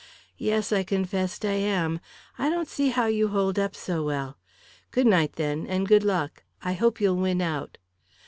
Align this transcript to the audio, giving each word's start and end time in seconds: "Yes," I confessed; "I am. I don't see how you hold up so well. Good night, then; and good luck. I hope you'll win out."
"Yes," 0.39 0.71
I 0.73 0.81
confessed; 0.81 1.45
"I 1.45 1.51
am. 1.53 1.99
I 2.39 2.49
don't 2.49 2.67
see 2.67 2.89
how 2.89 3.05
you 3.05 3.27
hold 3.27 3.59
up 3.59 3.75
so 3.75 4.03
well. 4.03 4.35
Good 4.89 5.05
night, 5.05 5.33
then; 5.33 5.67
and 5.67 5.87
good 5.87 6.03
luck. 6.03 6.41
I 6.63 6.73
hope 6.73 6.99
you'll 6.99 7.17
win 7.17 7.39
out." 7.39 7.77